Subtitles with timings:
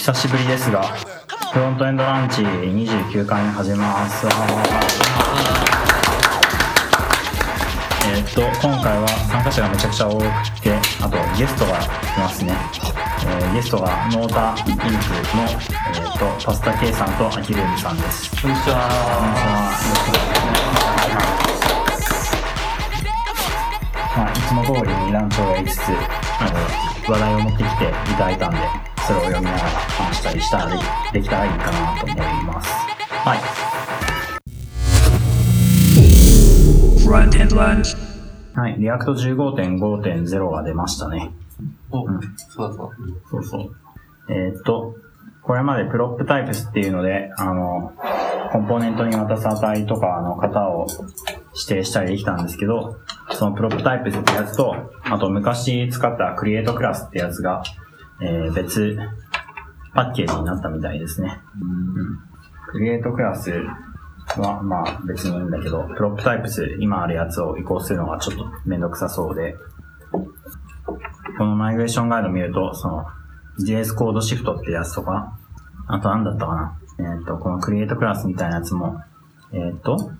[0.00, 0.82] 久しぶりですが、
[1.52, 4.26] フロントエンドランチ29回目始めます。
[8.08, 10.22] えーっと、今回は参加者がめちゃくちゃ多く
[10.62, 12.56] て、あとゲストが来ますね。
[13.26, 18.30] えーゲストがノータインクの、えーっと、パスタ K さんとアキルームさんです。
[18.40, 18.76] こんにちは。
[24.16, 25.80] まあ、いつも通りにランチをやりつつ、
[26.40, 30.76] あの、話題を持ってきていただいたんで、それを読みながら話したりしたらで
[31.12, 32.70] できたらいいかなと思います。
[33.24, 33.38] はい。
[38.54, 38.76] はい。
[38.78, 41.30] React 15.5.0が出ましたね。
[41.90, 42.90] お、うんそうだそう
[43.30, 43.76] そうそう。
[44.28, 44.94] えーっと、
[45.42, 47.92] これまで PropTypes っていうので、あの、
[48.52, 50.86] コンポーネントに渡す値とかの型を
[51.54, 52.96] 指定したりできたんですけど、
[53.32, 57.62] その PropTypes ってやつと、あと昔使った createClass ってやつが、
[58.22, 58.98] えー別
[59.92, 61.40] パッケージになったみたいですね。
[61.60, 62.30] うん
[62.70, 63.50] createClass
[64.38, 69.56] は、まあ別にいいんだけど、 PropTypes、今あるやつを移行するのがちょっとめんどくさそうで、
[71.36, 73.06] このマイグレーションガイド見ると、その、
[73.64, 75.36] JS コードシフトってやつとか、
[75.88, 76.78] あと何だったかな。
[76.98, 79.00] えっ、と、この createClass みたいなやつも、
[79.52, 80.12] えっ、と、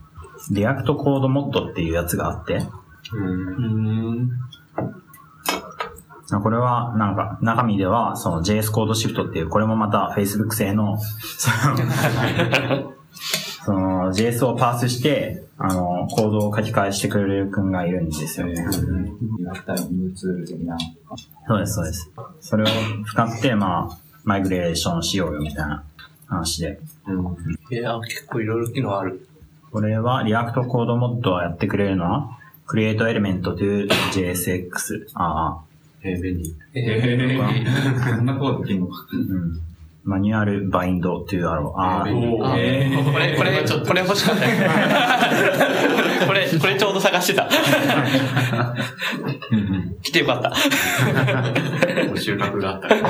[0.50, 2.60] react-codemod っていうやつがあって、
[3.12, 4.30] うん。
[6.38, 10.98] これは、なんか、中身では、その JS コードシフトっていう、これもまた Facebook 製の、
[13.64, 18.54] その、JS をパースして、あの、コードを書き換えしてくれる君がいるんですよね。
[21.46, 22.10] そうです、そうです。
[22.40, 22.66] それを
[23.06, 25.84] 使って、まあ、マイグレーションしようよみたいな
[26.26, 26.80] 話で。
[27.70, 29.26] いや、結構いろいろ機能ある。
[29.70, 35.08] これは、 react-codemod をやってくれるのは、Create Element to JSX。
[35.14, 35.69] ああ、
[36.02, 36.56] えー、便利。
[36.74, 38.86] えー、こんなコードできるの？
[38.88, 38.92] か。
[39.12, 39.60] うん。
[40.02, 41.72] manual bind to arrow。
[41.76, 44.70] ああ、えーあえーこれ、これ、これ欲しかったよ。
[46.26, 47.48] これ、これちょうど探してた。
[49.52, 50.54] うんうん来てよかった。
[52.16, 53.02] 収穫があったから。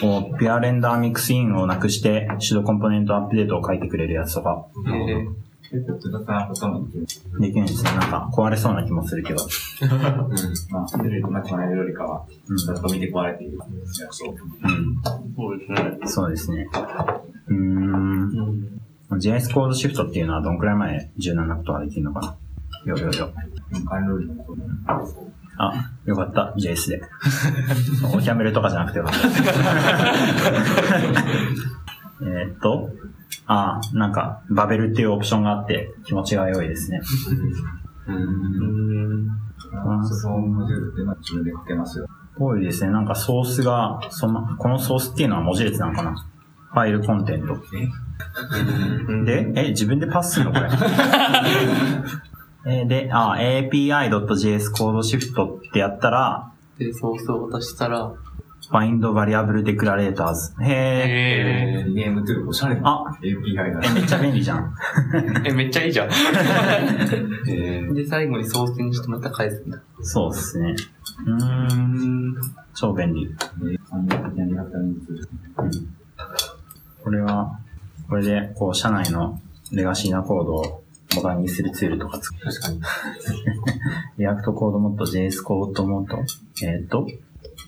[0.00, 5.28] こう、ピュアレンダーミックスインをなくして、手動コンポーネントアップデートを書いてくれるやつとか、えー
[5.70, 7.40] 結構、津田さんこともできる。
[7.40, 7.90] できるんですね。
[7.92, 9.46] なんか、壊れそうな気もするけど。
[10.70, 13.58] まあ、テレビと間違えるよりかは、うんずっと見て壊れている。
[14.10, 15.98] そうですね。
[16.06, 16.68] そうですね。
[17.48, 18.80] うーん。
[19.18, 22.36] JS コードシフトっていうのはどんくらい前柔軟なことができるのか
[22.84, 22.92] な？
[22.92, 23.32] よよよ。
[25.58, 27.00] あ、よかった、JS で。
[28.14, 29.18] おキャメルとかじゃなくてよかった。
[32.22, 32.90] えーっと、
[33.46, 37.00] ああ、なんか、バベルっていうオプションがあって気持ちが良いですね。
[38.08, 39.28] うん。
[40.04, 42.06] そのモジュールっていうのは自分で書けますよ。
[42.38, 42.90] 多いですね。
[42.90, 46.28] なんかソースが、その、このソースっていうのは文字列なのかな
[46.72, 47.56] ファイルコンテント。
[49.24, 50.68] で、え、自分でパスするのこれ。
[52.68, 58.12] えで、あ、api.js コードシフトってやったら、で、ソースを渡したら、
[58.70, 60.52] find variable declarators。
[60.62, 61.88] へー。
[61.88, 64.74] えゲームトゥール、おしゃれなあ、API だえ、めっちゃ便利じゃん。
[65.12, 66.10] ー、え、めっちゃいいじゃん。
[67.48, 69.80] えで、最後にソースにしてまた返すんだ。
[70.00, 70.74] そうですね。
[71.26, 72.34] うーん、
[72.74, 73.28] 超便利。
[77.02, 77.58] これは、
[78.08, 79.40] これで、こう、社内の
[79.72, 80.82] レガシーなコードを
[81.14, 82.40] モダンにするツールとか作る。
[82.52, 82.80] 確かに。
[84.18, 86.18] リアクトコードモッド、JS コードモッド？
[86.66, 87.06] えっ、と、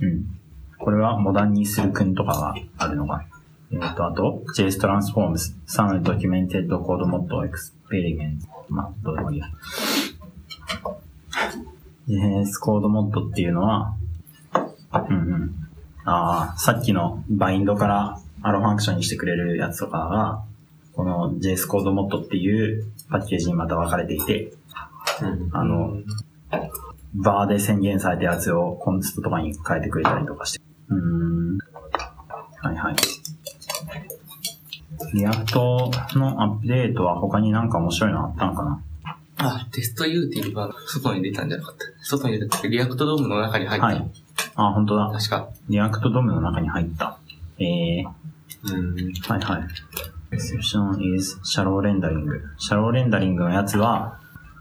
[0.00, 0.38] うん。
[0.78, 3.24] これはモダンにするくんとかがあるのが。
[3.70, 8.38] えっ、と、あと、JS Transforms、Some Documented Code Mod Experiment。
[8.68, 9.46] まあ、どうでもいいや。
[12.08, 13.94] JS コードモッドっていうのは、
[15.10, 15.54] うんうん。
[16.04, 20.42] ああ、さっきの bind から arrow function にしてくれるやつとかが、
[20.94, 24.52] この JS コードモッドっていうパッケージにまた分かれていて、
[25.52, 25.98] あの、
[27.14, 30.67] var で宣言されたやつを const とかに変えてくれたりとかして。
[30.88, 31.58] うーん。
[32.62, 32.96] はいはい。
[35.14, 38.82] React のアップデートは他になんか面白いのあったのかな？
[39.40, 41.84] あ、 test util が外に出たんじゃなかった。
[42.04, 43.86] 外に出た React DOM の中に入った。
[43.86, 44.10] はい。
[44.56, 45.10] あ、本当だ。
[45.12, 45.48] 確か。
[45.68, 47.18] React DOM の中に入った。
[47.58, 48.04] えー、
[48.64, 48.94] うん。
[48.96, 49.68] はいはい。
[50.32, 52.26] exception is shallow rendering.
[52.58, 54.18] shallow rendering のやつは、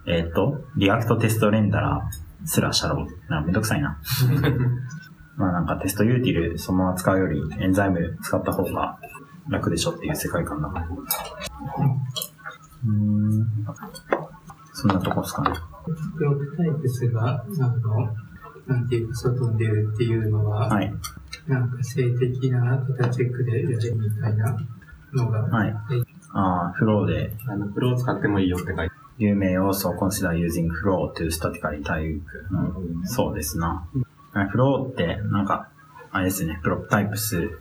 [0.08, 2.10] えっ、と、 react-test-renderer
[2.44, 3.32] slash shallow。
[3.32, 4.00] なめんどくさいな。
[5.38, 9.00] まあなんか test util そのまま使うより Enzyme 使った方が
[9.50, 10.88] 楽でしょっていう世界観だから。
[10.88, 13.48] うーん。
[14.74, 15.56] そんなとこですかね。
[16.18, 18.14] PropTypes が、あの、
[18.68, 20.94] なんていうか、外に出るっていうのは、はい。
[21.48, 24.58] なんか静的な型チェックでやるみたいな
[25.14, 25.74] のが、はい。
[26.34, 32.22] ああ、 Flow であの、 Flow 使ってもいいよって書いて有名要素を consider using flow to statically type.
[33.06, 33.88] そうですな。
[34.32, 35.70] Flow って、なんか、
[36.12, 37.60] あれですね、 PropTypes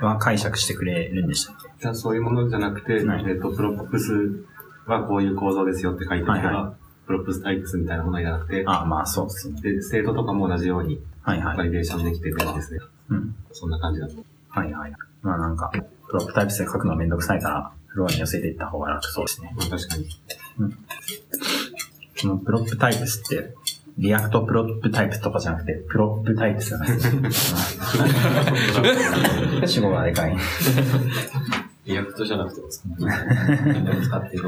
[0.00, 1.70] は解釈してくれるんでしたっけ？
[1.80, 4.44] じゃあそういうものじゃなくて、はいえっ、と、 props
[4.86, 6.74] はこういう構造ですよって書いてあれば、はいは
[7.06, 9.60] props types みたいなものじゃなくて、ああ、まあそうですね。
[9.60, 11.56] で、 state とかも同じようにはいはい。
[11.58, 12.80] バリデーションできてるやつですね。
[13.10, 13.36] うん。
[13.52, 14.14] そんな感じだと。
[14.48, 14.92] はいはい。
[15.22, 19.54] まあなんか、 PropTypes で書くのめんどくさいから、 Flow に寄せていった方が楽そうですね。
[19.56, 20.08] まあ確かに。
[22.22, 23.54] この PropTypes って、
[23.96, 27.22] React PropTypes とかじゃなくて、 PropTypes なんですよ。
[29.66, 30.36] 主語がでかい。
[31.86, 34.42] React じゃなくても使ってる。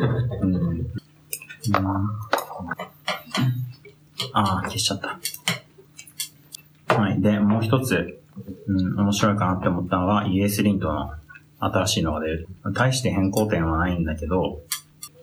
[4.32, 5.18] ああ、消しちゃった。
[6.94, 7.20] はい。
[7.20, 8.20] で、もう一つ、
[8.66, 11.12] うん、面白いかなって思ったのが ES リントの
[11.58, 12.48] 新しいのが出る。
[12.74, 14.60] 大して変更点はないんだけど、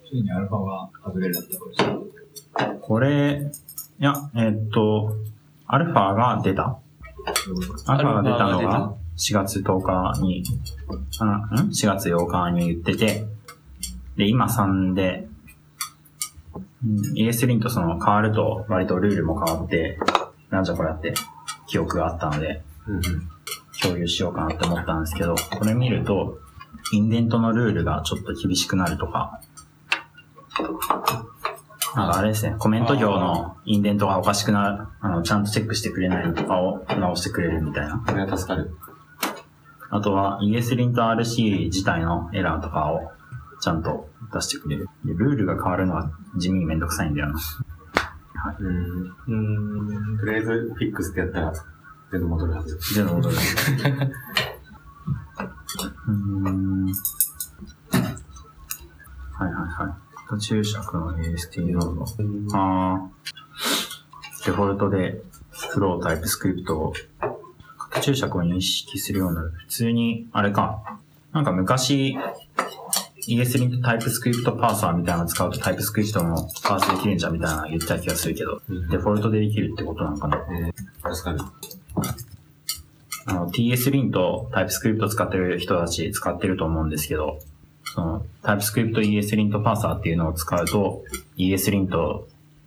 [0.10, 1.78] ついにアルファが外れるだったかもし
[2.81, 3.52] これ、
[4.00, 5.16] いや、えーっと、
[5.68, 6.80] アルファが出た。
[7.88, 10.44] アルファが出たのが4月10日に、
[11.19, 13.25] あん ?4 月8日に言ってて、
[14.18, 15.34] で、今3で、うん
[17.16, 19.98] ES リンとその変わると割とルールも変わって、
[20.50, 21.13] なんじゃこれやって
[21.66, 23.01] 記憶があったので、うんうん。
[23.81, 26.38] 共有しようかなって思ったんですけど、これ見ると、
[26.92, 29.42] インデントのルールがちょっと厳しくなるとか、
[31.95, 38.04] なんかあれですね、コメント行のインデントがおかしくなる、あの、ちゃんとチェックしてくれないのとかを直してくれるみたいな。
[38.06, 38.75] これは助かる。
[39.90, 43.12] あとは ESLint RC 自体のエラーとかを
[43.62, 44.90] ちゃんと出してくれる。
[45.06, 47.40] でルールが変わるのは地味にめんどくさいんだよな。
[48.60, 49.16] うん。
[49.28, 50.18] うん。
[50.18, 51.54] とりあえずフィックスってやったら
[52.12, 52.96] 全部戻るはず。
[52.96, 53.36] 全部戻る。
[56.07, 56.86] うーん。
[56.86, 56.92] は
[59.42, 60.02] いはいはい。
[60.33, 62.57] 途中尺の AST ノード。
[62.57, 64.45] あー。
[64.45, 65.21] デフォルトで
[65.51, 66.94] フロータイプスクリプトを
[67.77, 69.51] 拡注釈を認識するようになる。
[69.51, 71.00] 普通に、あれか。
[71.33, 72.18] なんか昔、
[73.27, 80.38] ESLint タイプスクリプトパーサーみたいなの使うとタイプスクリプトのパースできるんじゃんみたいなの言ってた気がするけど、うんデフォルトでできるってことなのかな。
[80.50, 81.39] えー、助かる。
[83.27, 87.39] あの、TSLint タイプスクリプト使ってる人たち使ってると思うんですけど、
[87.94, 91.04] その、タイプスクリプト ESLint パーサーっていうのを使うと、
[91.38, 92.24] ESLint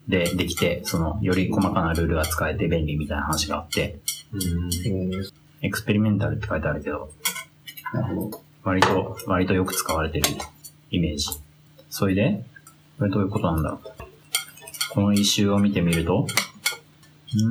[0.06, 3.98] でできて、その、より細かなルールが使えて便利みたいな話があって、
[4.32, 5.10] うん。
[5.62, 7.10] エクスペリメンタルって書いてあるけど、
[8.62, 10.28] 割と、割とよく使われてる
[10.90, 11.26] イメージ。
[11.90, 12.44] それで、
[12.98, 13.82] これどういうことなんだろう。
[14.94, 16.26] この一周を見てみると、
[17.34, 17.48] うー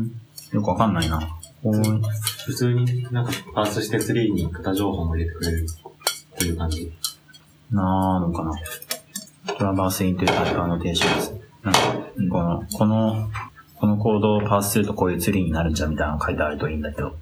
[0.00, 0.10] ん、
[0.52, 1.20] よくわかんないな。
[2.46, 5.66] 普通になんかパースしてツリーに型情報も入れてくれる
[6.38, 6.90] という感じ。
[7.70, 8.52] なのかな。
[9.56, 11.34] トラバースインというタイプアノテーションです。
[11.64, 11.80] なんか、
[12.30, 13.30] この、この、
[13.76, 17.16] このコードをパースするとこういうツリーになるんじゃみたいなの書いてあるといいんだけど。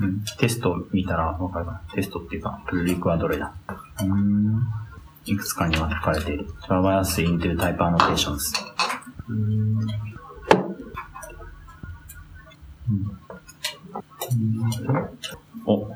[0.00, 0.24] うん。
[0.38, 1.82] テスト見たらわかるかな。
[1.94, 3.52] テストっていうか、プルリクはどれだ
[4.02, 4.62] うん。
[5.24, 6.46] いくつかに分かれている。
[6.66, 8.54] トラバースインというタイプアノテーションです。
[9.28, 9.78] うん
[15.66, 15.90] お。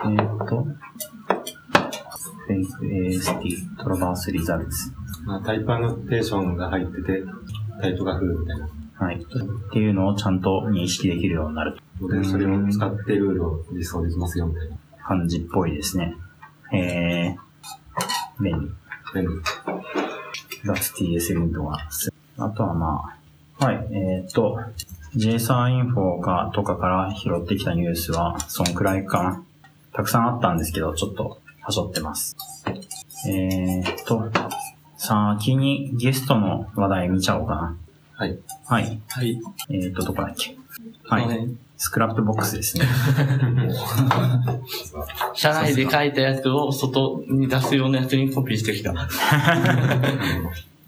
[0.00, 0.66] えー、っと、
[2.48, 4.90] フェイク AST トラバースリザルツ。
[5.26, 7.22] まあ、タイプアノテーションが入ってて、
[7.80, 8.68] タイプがフルみたいな。
[8.94, 9.16] はい。
[9.16, 14.76] っていうのをちゃんと認識できるようになるので、それを使ってルールを実装できますよみたいな。
[15.04, 16.14] 感じっぽいですね。
[16.72, 18.70] えー、便利。
[19.14, 19.28] 便利。
[20.64, 21.78] That's TS リントが。
[22.38, 23.14] あとはま
[23.58, 24.58] あ、はい、えーっと、
[25.16, 29.44] JSON インフォかとかから拾ってきたニュースは、そんくらいかな。
[29.92, 32.34] たくさんあったんですけど、ちょっと、はしょってます。
[33.28, 34.30] えーっと、
[34.96, 37.76] 先にゲストの話題見ちゃおうかな。
[38.14, 38.38] はい。
[38.66, 38.98] はい。
[39.08, 39.38] はい。
[39.68, 40.56] えーっと、どこだっけ？
[41.08, 41.56] ははいい。
[41.76, 42.86] Scrapbox ですね。
[45.34, 48.92] 社内で書いたやつを外に出すようなやつにコピーしてきた。
[48.92, 48.94] う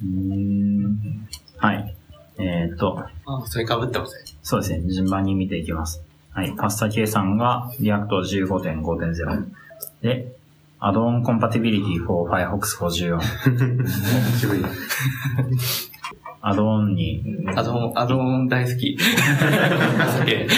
[0.03, 1.29] ーん。
[1.59, 1.95] はい。
[2.39, 4.21] えーっと、あ、それ被ってません。
[4.43, 4.81] そうですね。
[4.91, 6.03] 順番に見ていきます。
[6.33, 6.55] はい。
[6.57, 8.07] パスタ計算が React
[8.47, 9.45] 15.5.0。
[10.03, 10.33] で、
[10.83, 13.21] Add-on Compatibility for Firefox 54。
[14.39, 14.65] 渋い。
[16.43, 17.23] アドオンに、
[17.55, 18.97] アドオン、アドオン大好き。
[18.99, 20.49] すげえ。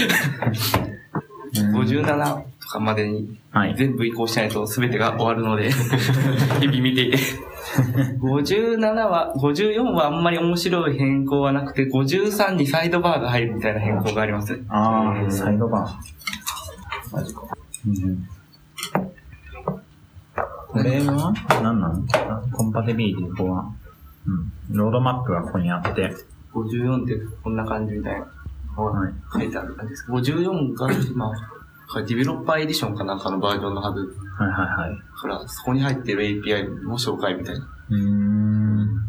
[1.55, 3.75] 57とかかまでにはい。
[3.77, 5.71] 全部移行しないと全てが終わるので、
[6.61, 7.19] 日々見ていて。
[8.21, 14.59] 57は、54はあんまり面白い変更はなくて、53にサイドバーが入るみたいな変更があります。
[14.69, 17.17] ああ、サイドバー。
[17.17, 17.43] マジか。
[17.87, 18.29] うん
[20.73, 21.33] これは？
[21.63, 23.73] 何なのあコンパティビリティここは？
[24.27, 24.31] う
[24.73, 24.77] ん。
[24.77, 26.15] ロードマップがここにあって。
[26.55, 28.27] 54ってこんな感じみたいな
[28.77, 29.13] のがはい。
[29.35, 30.11] 書いてある感じです。
[30.11, 31.31] 54が今、
[32.07, 34.01] ディベロッパーエディションかなんかのバージョンのはず。
[34.39, 34.99] はいはいはい。
[34.99, 37.67] だから、そこに入ってる API の紹介みたいな。
[37.91, 39.03] うーん。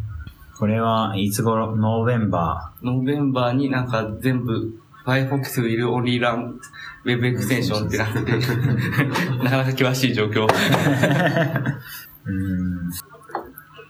[0.58, 1.76] これはいつ頃？
[1.76, 6.60] ノーベンバノーベンバーになんか全部 Firefox will only run
[7.06, 8.32] Web extension ってなってて、
[9.44, 10.48] なかなか険しい状況。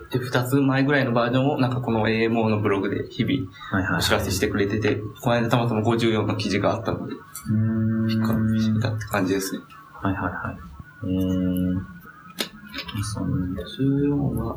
[0.09, 3.99] で、二つ前ぐらいのバージョンをなんかこの AMO のブログで日々はいはい。
[3.99, 7.13] お知らせしてくれてて、この間たまたま54の記事があったので。
[7.13, 7.19] ピ
[8.15, 9.59] ックアップしてたって感じですね。
[9.91, 10.57] はいはいはい。
[11.03, 11.93] えー。
[13.03, 14.55] そん14は、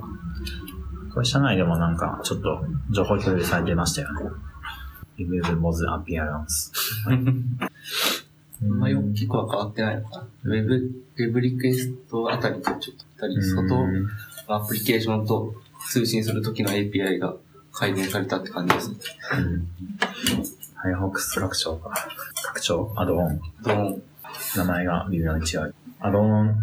[1.13, 4.31] これ社内でもなんかちょっと情報共有されてましたよね。
[5.19, 6.73] Remove Moz Appearance。
[8.63, 10.51] まあ、大きくは変わってないのかな。
[10.51, 14.09] Web、Web リクエストあたりとちょっと二人、外、うん
[14.49, 15.55] アプリケーションと
[15.89, 17.35] 通信するときの API が
[17.73, 18.97] 改善されたって感じですね。
[19.39, 19.69] うん。
[20.95, 21.91] Firefox 拡張か。
[22.45, 23.41] 拡張アドオン。
[23.63, 24.03] ドーン。
[24.57, 25.75] 名前が微妙に違う。
[25.99, 26.57] アドオン、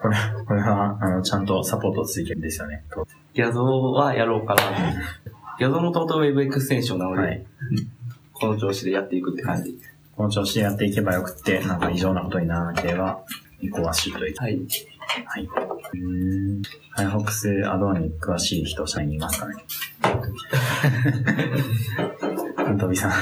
[0.00, 2.84] これ、これは、あの、ちゃんとサポートついてるんですよね。
[3.34, 4.62] ギャゾーはやろうかな。
[5.58, 7.46] ギャゾーもともと Web エクステンションなので、はい。
[8.32, 9.78] この調子でやっていくって感じ。
[10.14, 13.20] この調子でやっていけばよくって、なんか異常なことにならなければ、
[13.60, 14.40] 移行はしといて。
[14.40, 14.58] はい。
[15.24, 15.44] はい。
[15.44, 16.62] うーん。
[16.96, 19.54] Firefox アドオンに詳しい人、社員にいますかね。
[22.56, 23.10] なんとびさん。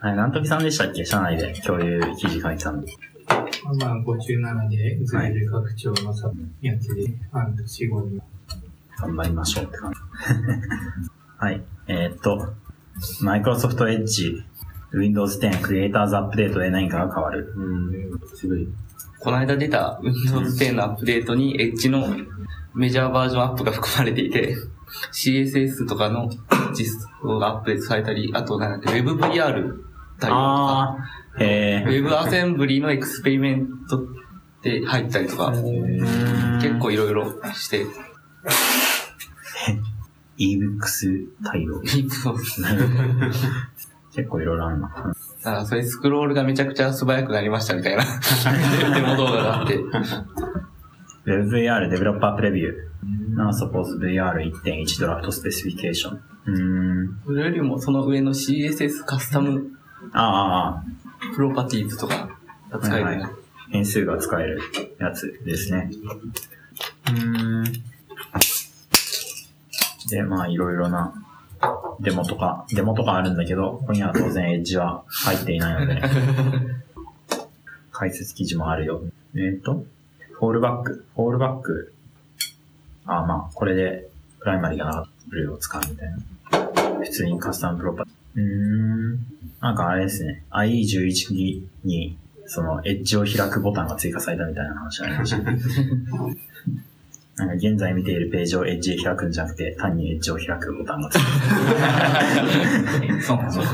[0.00, 1.04] はい、なんとびさんでしたっけ？
[1.04, 2.82] 社内で共有記事書いてたの。
[3.80, 8.20] まあ、57で、ズレル拡張のさやつで、半年後に。
[9.00, 9.98] 頑張りましょうって感じ。
[11.38, 11.62] はい。
[11.88, 12.54] えーっと、
[13.22, 14.42] Microsoft Edge
[14.92, 17.52] Windows 10 Creators Update で何かが変わる。
[17.56, 18.68] うん、渋い。
[19.18, 22.06] この間出た Windows 10のアップデートに Edge の
[22.74, 24.56] メジャーバージョンアップが含まれていて、
[25.12, 26.30] CSS とかの
[26.74, 29.84] 実装がアップデートされたり、あとなんだっけ、WebVR
[30.20, 30.96] 対応とか、
[31.38, 34.06] WebAssembly のエクスペリメントっ
[34.62, 37.86] て入ったりとか、ー、結構いろいろして、
[40.38, 41.80] ebooks 対応。
[44.14, 44.88] 結構いろいろあるな。
[44.88, 48.04] だからそれスクロールがめちゃくちゃ素早くなりましたみたいな
[48.94, 49.78] デモ動画があって、
[51.26, 52.72] WebVR Developer Preview
[53.36, 56.20] Now Suppose VR1.1 ドラフトスペシフィケーション。
[56.46, 57.20] うーん。
[57.26, 59.72] それよりもその上の CSS カスタム
[60.12, 60.84] ああ、ああ、
[61.34, 62.28] プロパティーズとか
[62.70, 63.36] が使えるようになる
[63.70, 64.60] 変数が使える
[65.00, 65.90] やつですね。
[67.08, 67.64] うーん。
[70.08, 71.14] で、まあいろいろな
[72.00, 76.02] デモとか、デモとかあるんだけど、ここには当然エッジは入っていないので、
[77.92, 79.02] 解説記事もあるよ。
[79.34, 79.84] えっ、と、
[80.32, 81.92] fallback、fallback、
[83.06, 84.08] ああまあ、これで
[84.40, 86.18] primary がなブルーを使うみたいな。
[87.00, 88.40] 普通にカスタムプロパティ。
[88.40, 89.18] うーん。
[89.60, 95.38] なんかあれですね、IE11 に、その、エッジを開くボタンが追加されたみたいな話ありました。
[97.36, 101.24] なんか現在見ているページをエッジで開くんじゃなくて、単にエッジを開くボタンがついて
[103.22, 103.64] そうなんですよ。
[103.64, 103.68] る。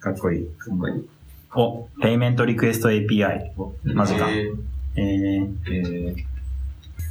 [0.00, 0.46] かっこいい。
[0.58, 1.08] かっこいい。
[1.54, 3.52] お、ペイメントリクエスト API。
[3.56, 4.28] おマジか。
[4.30, 4.52] え
[4.96, 6.16] えー、えー、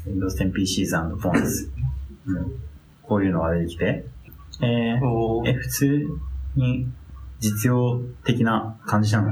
[0.08, 1.70] Windows 10 PCs and Phones。
[2.26, 2.52] うん。
[3.04, 4.06] こういうのが出てきて、
[4.62, 6.06] えー、え、普通
[6.56, 6.88] に
[7.40, 9.32] 実用的な感じなの？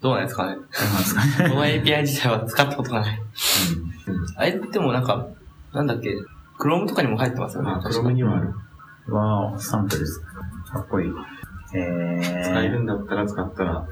[0.00, 0.54] どうなんですかね。
[0.54, 0.72] どうなんで
[1.04, 1.36] すかね。
[1.50, 3.18] この API 自体は使ったことがない。
[4.36, 5.28] あれってもなんか、
[5.72, 6.16] なんだっけ、
[6.58, 7.70] Chrome とかにも入ってますよね。
[7.70, 8.54] あ、クロムにはある。
[9.08, 9.14] うん。
[9.14, 10.20] わー、サンプルズ。
[10.70, 11.12] かっこいい。
[11.74, 13.86] えー、使えるんだったら使ったら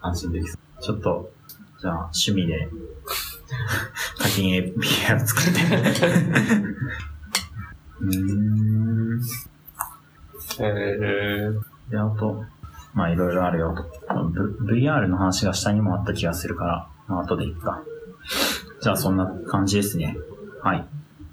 [0.00, 0.82] 安心できそう。
[0.82, 1.30] ちょっと、
[1.80, 2.68] じゃあ、趣味で、
[4.18, 5.60] 課金 API を使って。
[8.00, 9.20] うーん。
[10.60, 12.44] えー、で、あと、
[12.94, 13.82] まあいろいろあるよと。
[14.64, 17.82] V- VR の話が下にもあった気がするから、まあ後でいっか。
[18.80, 20.16] じゃあそんな感じですね。
[20.62, 20.84] はい。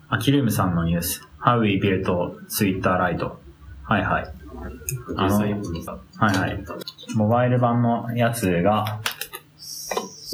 [0.10, 1.28] アキルームさんのニュース。
[1.44, 2.06] How we built
[2.48, 3.32] Twitter Lite。
[3.84, 4.34] はいはい。
[5.18, 6.64] あのはいはい。
[7.16, 9.02] モバイル版のやつが、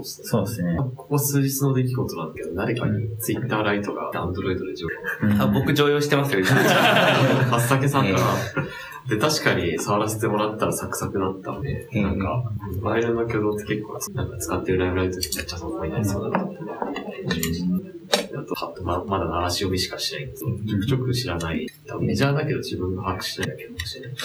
[0.03, 0.77] そうですね。
[0.77, 4.87] ここ数日の出来事なんだけど、誰かに Twitter ライトが Android で上
[5.23, 6.45] うんあ僕常用してますよ。
[6.45, 8.19] かっさけさんから、
[9.09, 16.57] で、確かに触らせてもらったらサクサクだったんで、うんなんか、バイルの挙動って結構、なんか使ってるライブラリとめっちゃそうになりそうだったんで。
[18.37, 20.49] あと、はままだ鳴らし読みしかしないんですよ。
[20.67, 21.67] ちょくちょく知らない。
[21.87, 24.15] 多分メジャーだけど自分が把握してないだけかもしれない。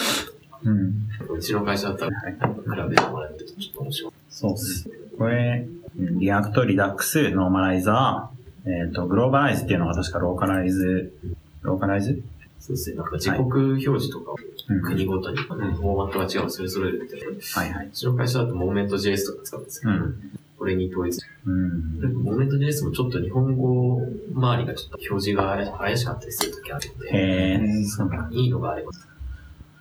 [0.65, 1.07] うん。
[1.35, 4.11] うちの会社だったら、比べてもらえるとちょっと面白い。
[4.29, 4.89] そうっす。
[5.17, 11.13] これ、うんリアクト、リダックス、ノーマライザー、えっ、と、グローバライズっていうのが確かローカライズ、
[11.61, 12.21] ローカライズ？
[12.59, 12.95] そうですね。
[12.95, 14.52] なんか時刻表示とかをうん。
[14.67, 17.27] 国ごとに、フォーマットが違う、それぞれるみたいな。
[17.27, 17.91] うはいはい。
[17.91, 20.39] ちの会社だとモーメント JS とか使うんですけど、うん。
[20.57, 21.21] これに統一。
[21.45, 22.23] うん。
[22.23, 24.01] モーメント JS もちょっと日本語
[24.33, 28.37] 周りがちょっと表示が怪しかったりするときあるので、へえ、そうなんだ。
[28.37, 28.91] いいのがあれば、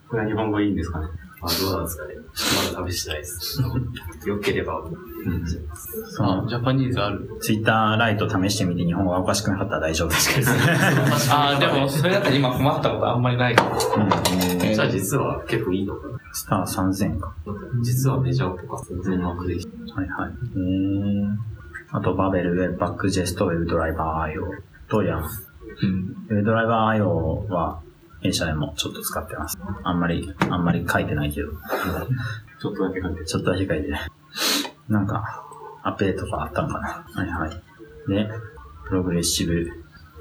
[0.09, 1.07] これは日本語いいんですかね
[1.41, 2.15] あどうなんですかね。
[2.75, 3.63] まだ試してないです。
[4.27, 4.85] 良ければ、
[6.11, 7.37] その、ジャパニーズある？
[7.41, 10.51] ツイッターライト試してみて日本語がおかしくなかったら大丈夫です。
[11.33, 13.71] あ あ、でも、それだったら今困ったことあんまりないかも。
[13.71, 13.79] うん。
[14.75, 16.19] じゃあ実は結構いいのかな。
[16.33, 17.35] スター3000か。
[17.83, 20.33] 実はメジャーとか全然把握できてはいはい。
[21.93, 24.45] あと、バベル、ウェブバック、ジェスト、ウェブドライバー IO
[24.89, 25.19] とやん。
[25.19, 25.27] うん。
[26.29, 27.81] ウェブドライバー IO は、
[28.23, 29.59] 弊社でもちょっと使ってます。
[29.83, 33.25] あんまり、あんまり書いてないけど、ちょっとだけ書いて。
[33.25, 34.01] ちょっとだけ書いてない。
[34.89, 35.45] なんか、
[35.83, 37.05] アップデートがあったのかな。
[37.13, 38.11] はいはい。
[38.11, 38.29] で、
[38.89, 39.69] progressive、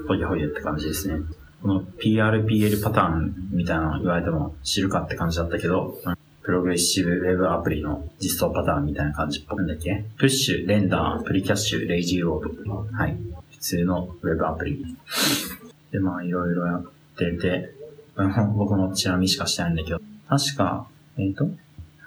[0.08, 1.22] ほやほやって感じですね。
[1.62, 5.96] この PRPL パターンみたいなの言われても知るかって感じだったけど、
[6.44, 10.06] progressive web アプリの実装パターンみたいな感じっぽいんだっけ？
[10.18, 12.88] push、render、pre-cache、lazy-load。
[12.92, 13.16] はい。
[13.52, 14.84] 普通のウェブアプリ。
[15.92, 16.84] で、まあいろいろやっ
[17.16, 17.76] てて、
[18.56, 20.88] 僕もチラ見しかしてないんだけど、確か、
[21.18, 21.48] えっ、と、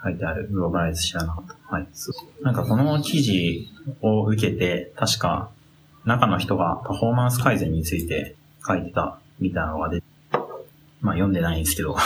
[0.05, 0.47] 書いてある。
[0.51, 1.75] グローバライズ知らなかった。
[1.75, 1.87] はい。
[2.43, 3.67] なんかこの記事
[4.01, 5.49] を受けて、確か
[6.05, 8.35] 中の人がパフォーマンス改善について
[8.65, 10.07] 書いてたみたいなのが出て、
[11.01, 11.97] まあ読んでないんですけど。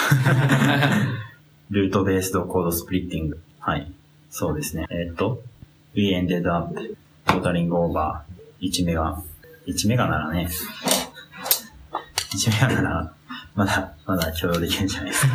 [1.70, 3.40] ルートベースドコードスプリッティング。
[3.60, 3.92] はい。
[4.32, 4.88] そうですね。
[4.90, 5.44] えっ、と、
[5.94, 6.74] we ended up
[7.26, 8.22] totaling over
[8.62, 9.22] 1メガ。
[9.68, 10.48] 1メガならね、
[12.32, 13.14] 1メガなら、
[13.54, 15.34] まだ、まだ許容できるんじゃないですか。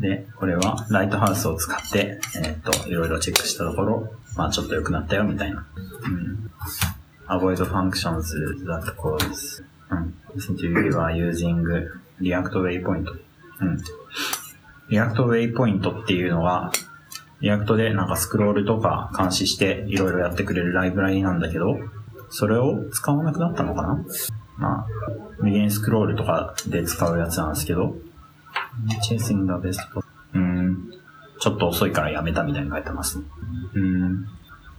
[0.00, 5.66] で、これはライトハウスを使って、えっ、と、いろいろチェックしたところ、まあちょっと良くなったよ、みたいな。
[6.06, 6.50] うん。
[7.26, 8.22] avoid functions
[8.64, 10.14] that cause, うん。
[10.36, 11.64] listen to you are using
[12.20, 13.04] React Waypoint.
[13.60, 13.82] うん。
[14.88, 16.70] React Waypoint っていうのは、
[17.40, 21.78] React でなんかスクロールとか監視していろいろやってくれるライブラリなんだけど、
[22.30, 24.04] それを使わなくなったのかな？
[24.58, 24.86] まあ、
[25.38, 27.96] 無限スクロールとかで使うやつなんですけど、
[29.02, 30.00] chasing the best po-
[30.34, 30.92] うーん。
[31.40, 33.24] ちょっと遅いからやめたみたいに書いてますね。
[33.74, 34.24] うーん。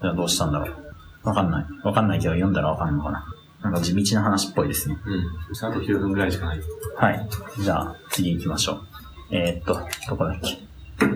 [0.02, 1.28] じゃあどうしたんだろう。
[1.28, 1.66] わかんない。
[1.84, 3.26] わかんないけど読んだらわかんのかな。
[3.62, 4.98] なんか地道な話っぽいですね。
[5.06, 5.68] うん。
[5.68, 6.62] あと9分ぐらいしかない。
[6.96, 7.30] はい。
[7.62, 8.82] じゃあ、次行きましょう。
[9.32, 10.60] えー、っと、どこだっけ。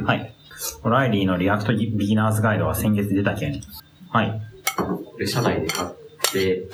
[0.03, 0.35] はい。
[0.83, 3.61] オライリーの React Beginner's Guide は先月出た件。
[4.09, 4.41] はい。
[4.77, 5.89] これ社内で買っ
[6.31, 6.67] て、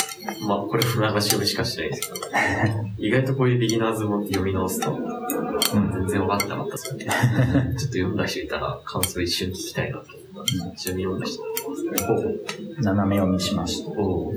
[0.47, 2.25] まあこれ船流し読みしかしないですけど、
[2.97, 4.97] 意外とこういうビギナーズも読み直すと、
[5.71, 7.05] 全然分かってなかったですよね。
[7.05, 11.43] ちょっと読んだ人いたら感想一瞬聞きたいなと思ったんで、一緒に読んだ人。
[12.81, 13.89] 斜め読みしました。
[13.91, 14.33] おお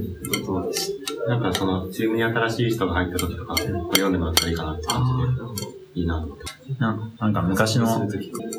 [0.46, 6.44] どうでしなんかその、チームに新しい人が入った時とか、これ読んでもらったらいいかなってた感あじで、いいなと思って。
[6.78, 8.08] ななんか昔の、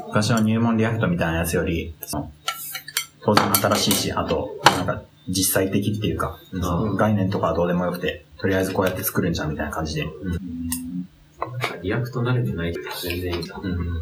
[0.07, 2.31] 昔の入門 React みたいなやつより、その
[3.25, 10.07] 当然新しいし、あと、なんか実際的っていうか、うん概念とかはどうでもよくて、とりあえずこうやって作るんじゃんみたいな感じで。
[11.81, 13.59] React 慣れてないけど全然いいな。
[13.61, 14.01] うん。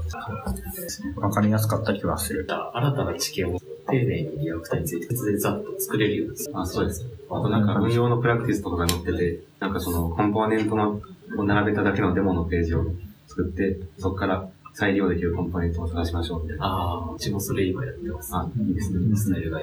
[1.21, 2.45] わかりやすかった気がする。
[2.47, 6.59] 新たな知見を丁寧に React について別でざっと作れるようにする。
[6.59, 7.05] あ、そうです。
[7.29, 11.01] あとなんか運用のプラクティスとかが載ってて、なんかそのコンポーネントの
[11.37, 12.85] を並べただけのデモのページを
[13.27, 16.65] 作って、そこから再利用できるコンポーネントを探しましょうみたいな。
[16.65, 18.35] ああ、うちもそれ今やってます。
[18.35, 19.15] あ、いいですね。
[19.15, 19.61] スタイルが。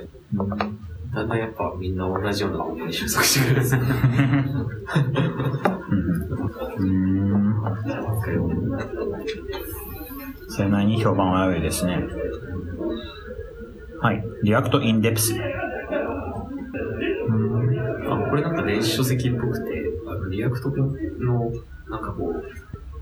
[1.14, 3.80] だんだんやっぱみんな同じようなものに収束してくるんですよ。
[6.78, 7.54] うん。
[10.48, 12.04] それなりに評判は良いですね。
[14.00, 14.22] はい。
[14.42, 15.34] React in depth。
[18.08, 18.56] あ、これなん。
[18.56, 21.50] か電子書籍っぽくて、あの、 React の、
[21.88, 22.02] なん。
[22.02, 22.34] かこ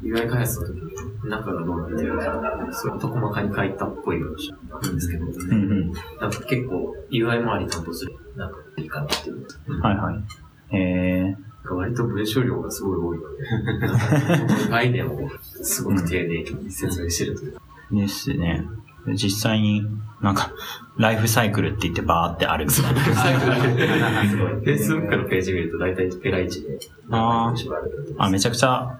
[0.02, 0.85] う、UI 開発の時に
[1.28, 5.92] 中がどうなってるか、そういうこと細かに書いたっぽい文章なんですけど、うんうん。
[5.92, 9.46] なんか結構 UI 周り担当する、なんかいいかなっていう。
[9.80, 10.76] はいはい。
[10.76, 11.36] え
[11.68, 15.18] 割と文章量がすごい多いので、概念を
[15.62, 18.64] すごく丁寧に説明してるというか、ー、ですね。
[19.14, 19.86] 実際に
[20.20, 20.50] なんか、
[20.96, 24.28] ライフサイクルって言ってバーってあるみたいな。
[24.28, 24.52] すごい。
[24.62, 26.78] Facebook のページ見ると大体ペライチで。
[27.10, 27.56] あーー。
[27.56, 28.98] 縛られてるあ、めちゃくちゃ、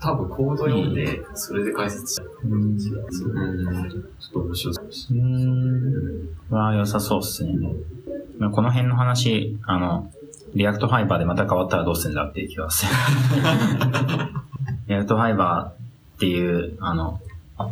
[0.00, 2.30] 多分コード読んで、それで解説しちゃう。
[2.48, 2.78] うん。
[2.78, 5.08] ちょっと面白そうです。
[5.12, 6.54] うーん。
[6.54, 7.54] は良さそうっすね。
[8.38, 10.10] まあこの辺の話、あの、
[10.54, 12.92] React Fiber でまた変わったらどうするんだっていう気がする。
[14.88, 17.20] React Fiber っていう、あの、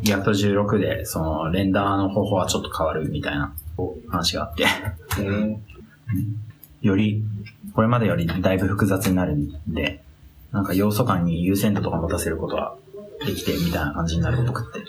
[0.03, 3.53] React 16で、その、 render の方法はちょっと変わるみたいな
[4.09, 4.67] 話があって、
[6.81, 7.23] より、
[7.75, 10.03] これまでよりだいぶ複雑になるんで、
[10.53, 12.77] なんか要素間に優先度とか持たせることは
[13.25, 14.81] できてみたいな感じになるっぽくって。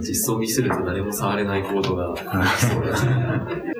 [0.00, 2.14] 実装にすると誰も触れないコードが。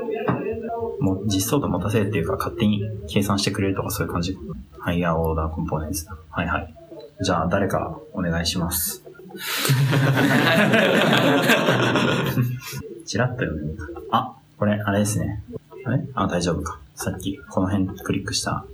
[1.01, 4.37] もう優先度持たせるっていうか、勝手に計算してくれるとかそういう感じ。
[4.79, 6.17] Higher-Order Components だ。
[6.31, 6.75] はいはい。
[7.23, 9.00] じゃあ、誰かお願いします。
[13.07, 13.85] チラッと読んでみた。
[14.11, 15.43] あ、これ、あれですね。
[15.85, 16.03] あれ？
[16.15, 16.79] あ、大丈夫か。
[16.95, 18.65] さっき、この辺クリックした、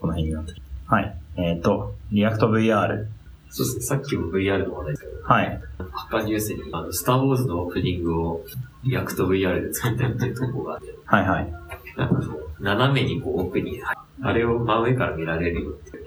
[0.00, 0.62] この辺になってる。
[0.86, 1.16] はい。
[1.36, 3.06] えっ、と、リアクト VR。
[3.50, 3.82] そうですね。
[3.82, 5.60] さっきも VR の話題ですけど、はい。
[5.78, 8.44] Hacker News に、あの、スターウォーズのオープニングを
[8.84, 11.52] リアクト VR で作ったっていうところがあって、はいはい。
[12.00, 12.22] なんかこ
[12.58, 13.78] う、斜めにこう奥に、
[14.22, 15.90] あれを真上から見られるよって。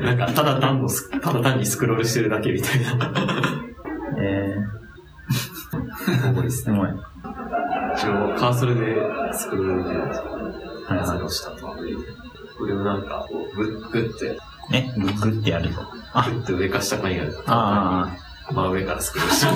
[0.00, 3.12] なんか、ただ単のス、ただ単にスクロールしてるだけみたいな。
[4.16, 6.90] えー、すごい。
[7.96, 8.96] 一応、カーソルで
[9.32, 10.26] スクロールできるんですよ。
[10.86, 11.66] はいはいその下と。
[11.66, 11.74] こ
[12.66, 14.38] れをなんか、こう、グッグッて、
[14.72, 15.80] え、グッグってやると。
[16.12, 17.42] あグッて上か下かにやると。
[17.46, 18.08] あ
[18.52, 19.46] 真上からスクロールして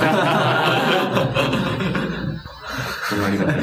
[2.02, 2.02] る。
[3.08, 3.62] それはありがたい。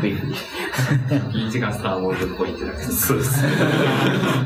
[0.00, 3.08] ピーチがスターウォーズっぽいってだけです。
[3.08, 3.42] そうです。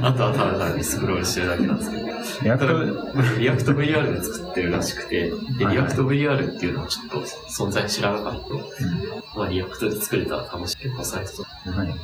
[0.02, 2.06] あとはただ単にスクロールしてるだけなんですけど。
[2.06, 2.08] あ。
[2.42, 9.38] リアクト、リアクト VR で作ってるらしくて、で、リアクト VR っていうのはちょっと存在知らなかった。
[9.38, 10.76] まあ、 React で作れたら楽しい。
[10.78, 11.94] 結構サイトとはい。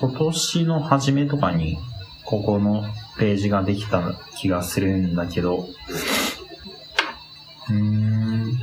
[0.00, 1.78] 今年の初めとかに、
[2.24, 2.84] ここの
[3.18, 5.68] ページができた気がするんだけど、
[7.68, 8.58] うーん、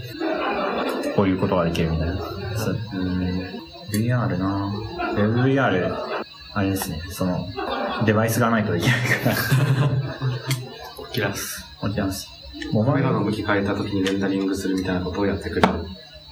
[1.15, 2.17] こういうことができるみたいな。
[2.58, 4.74] そううーん VR な
[5.15, 7.47] WebVR、あれですね、その、
[8.06, 8.91] デバイスがないとできない
[9.24, 9.36] から。
[11.08, 11.65] 起きます。
[11.84, 12.30] 起きます。
[12.71, 15.74] モバイルの向き変えた時にレンダリングするみたいなことをやってくれる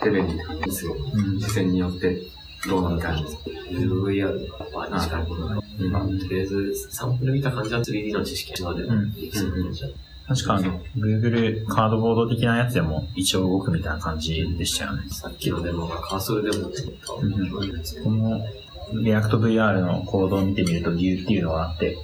[0.06, 0.96] レベルにですよ。
[1.14, 2.22] うん視線によって
[2.68, 3.10] どうなのか。
[3.72, 5.90] VR のアッパーに近いことない。
[5.90, 9.88] まあ、とりあえず、サンプル見た感じは 3D の知識までうんできそうな感じだ
[10.30, 15.10] 確かあの、Google カードボード的なやつでも一応動くみたいな感じでしたよね。
[15.10, 18.40] さっきのデモがカーソルでもちょっと、うんこの
[18.94, 21.98] React VR のコードを見てみると理由っていうのがあって、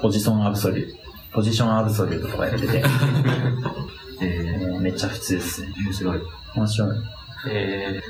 [0.00, 0.96] ポジションアブソリュート、
[1.34, 2.82] ポジションアブソリュートとかやってて、
[4.22, 5.74] えーめっちゃ普通ですね。
[5.84, 6.20] 面白い。
[6.54, 6.96] 面白い。
[7.50, 8.00] え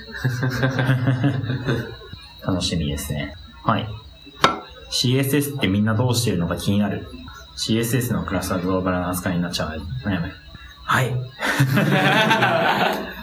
[2.47, 3.35] 楽しみですね。
[3.65, 3.89] はい。
[4.91, 7.09] CSS ってみんなどうしてるのか気になる。
[7.57, 9.81] CSS のクラスはグローバルな扱いになっちゃう。
[10.05, 10.33] 悩む。
[10.85, 11.11] はい。
[11.11, 11.27] ー、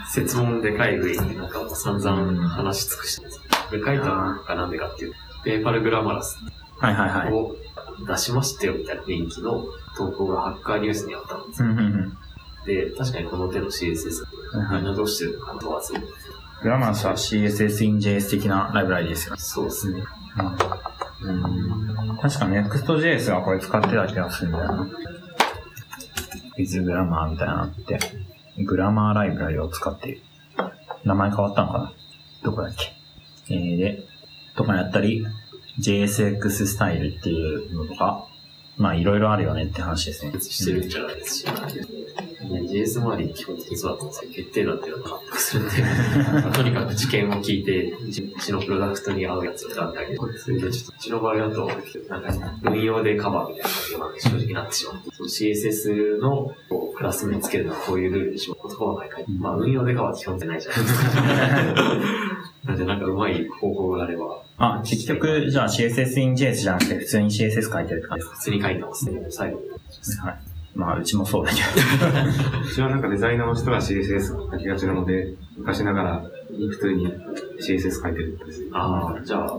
[0.10, 3.42] 説問でかい上になんかもう散々話し尽くしてます。
[3.70, 6.38] これ書いたのがなんでかっていう、ペーパルグラマラス
[6.78, 7.32] はいはいはい。
[7.32, 7.56] を
[8.08, 9.64] 出しましたよみたいな雰囲気の
[9.96, 11.70] 投稿がハッカーニュースにあったんですよ。
[11.70, 12.18] うんうんうん
[12.66, 14.24] で、確かにこの手の CSS、
[14.58, 15.94] はいみんなどうしてるのか問わず、
[16.62, 19.42] グラマースは CSS in JS 的なライブラリですよね。
[19.42, 20.02] そうですね。
[20.40, 20.93] うん
[22.22, 24.88] 確か Next.js がこれ使ってた気がするんだよな。
[26.58, 28.00] with グラマーみたいなのって、
[28.64, 30.22] グラマーライブラリを使っている。
[31.04, 31.94] 名前変わったのかな？
[32.44, 32.76] どこだっ
[33.48, 33.54] け？
[33.54, 34.04] えー、で、
[34.56, 35.26] とかやったり、
[35.80, 38.28] JSX スタイルっていうのとか、
[38.78, 40.40] まあいろいろあるよねって話ですね。
[40.40, 41.52] してるんじゃないですし、ね、
[42.48, 45.72] JS 周り基本的にそうだと思うんですけど、決定だっていうのが発覚するんで、
[46.54, 50.20] とにかく事件を聞いて、うちのプロダクトに合うやつを選んであげる。
[50.38, 51.68] それでちょっとうちの場合だと、
[52.10, 53.70] なんか運用でカバーみたいな
[54.06, 58.68] 感じが正直なってしまって、CSS のこうクラスにつけるのはこういうルールにしよう。
[58.68, 61.22] 言葉が書いて、まあ運用でカバーって基本じゃないじゃ ないですか。
[62.66, 69.26] なんでなんかうまい方法があれば、あ、結局、じゃあ CSS in JS じゃなくて普通に CSS 書いてるって感じ普通に書いてますね。
[69.30, 69.60] 最後。
[69.60, 69.66] で
[70.02, 70.28] すか。
[70.28, 70.40] はい。
[70.76, 71.62] まあ、うちもそうだけ
[72.68, 77.08] うちはなんかデザイナーの人が CSS 書きがちなので、昔ながら普通に
[77.62, 78.70] CSS 書いてるんですよ。
[78.74, 79.54] ああ、じゃあ、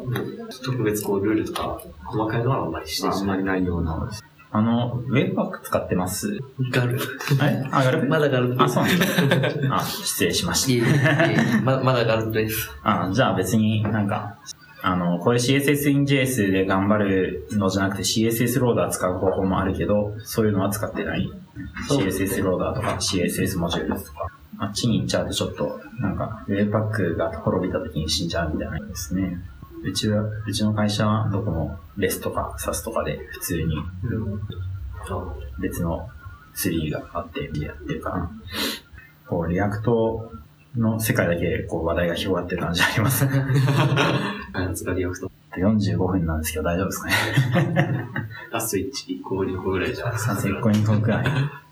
[0.64, 4.10] 特別こうルールとか細かいのはあんまりしてあんまりないような。
[4.56, 6.38] あの、ウェブパック使ってます？
[6.72, 6.98] ガル。
[7.42, 7.64] え？
[7.72, 8.00] あ、ガル？
[8.02, 8.62] プ まだガルプ。
[8.62, 8.98] あ、そうなん
[9.68, 9.76] だ。
[9.76, 10.90] あ、失礼しましいえいえい
[11.58, 12.70] えままだガルプです。
[12.82, 13.08] た。
[13.08, 14.36] あ、じゃあ別になんか、
[14.86, 21.26] あの、これ CSS in JS で頑張るのじゃなくて CSS ローダー使う方法もあるけど、そういうのは使ってない。
[21.88, 24.28] CSS ローダーとか CSS モジュールとか。
[24.58, 29.38] あっちに行っちゃうとちょっと、なんか、 webpack が滅びた時に死んじゃうみたいなですね。
[29.82, 33.76] うちは、うちの会社はどこもレスとか SAS とかで普通に
[35.60, 36.06] 別の
[36.54, 38.30] ツリーがあってやってるから、
[39.26, 40.30] こう、 React
[40.76, 43.32] の世界だけこう話題が広がってる感じありますね。
[44.54, 45.30] 開発が React。
[45.56, 47.14] 45分なんですけど大丈夫ですかね。
[48.52, 50.32] ラスイッチ1個2個ぐらいじゃないですか。
[50.34, 51.26] 1個2個くらい。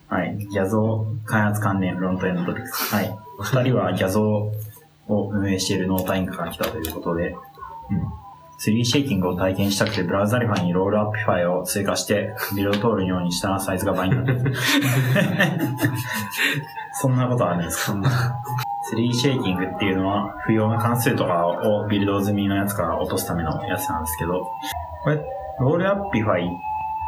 [0.09, 0.37] はい。
[0.39, 2.95] Gyazo 開発関連フロントエンドトピックス。
[2.95, 3.19] はい。
[3.41, 6.37] 二人は Gyazo を運営している Nota Inc.
[6.37, 7.39] から来たということで、うん。
[8.59, 14.55] tree shaking を体験したくて、 Browserify に rollupify を追加して、ビルド通るようにしたらサイズが倍になってる。
[17.01, 18.01] そんなことあるんですか？
[18.89, 24.47] tree shaking っていうのは、不要な関数とかをビルド済みのやつから落とすためのやつなんですけど、
[25.05, 25.17] これ、
[25.61, 26.49] rollupify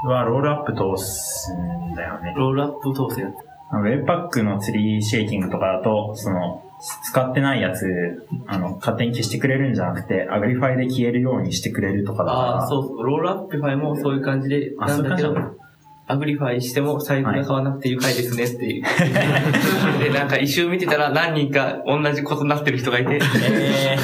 [0.07, 2.35] は Rollup 通すんだよね。
[2.37, 3.39] Rollup 通せやって。
[3.73, 6.63] webpack の tree shaking とかだと、その、
[7.03, 12.39] 使ってないやつ、あの、勝手に消してくれるんじゃなくて、 uglify で消えるようにしてくれるとかだから。
[12.39, 13.03] ああ、そうそう。
[13.05, 15.17] rollupify もそういう感じで、あなんだ
[16.07, 18.85] uglify してもサイズが変わらなくて愉快ですねっていう。
[19.99, 23.97] で、なんか一周見てたら何人か同じことになってる人がいて、え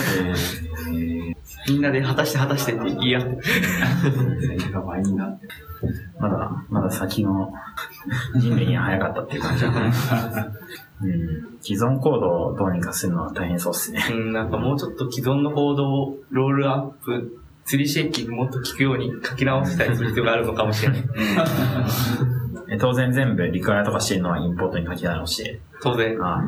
[1.69, 3.37] みんなで果たして果たしてって言い合って。
[4.73, 5.47] が倍になって
[6.19, 7.53] まだ、まだ先の
[8.37, 9.93] 人類には早かったっていう感じだね。
[11.03, 11.59] うん。
[11.63, 14.03] 既存コードをどうにかするのは大変そうっすね。
[14.11, 17.40] うん、なんかもうちょっと既存のコードをロールアップ、
[17.71, 21.05] 釣りシェイキングもっと聞くように書き直したりする必要があるのかもしれない。
[22.69, 25.61] え当然全部リクエアとかしてるのはインポートに書き直して。
[25.81, 26.21] 当然。
[26.21, 26.45] ああ